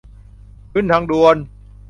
[0.71, 1.35] ขึ้นทางด่วน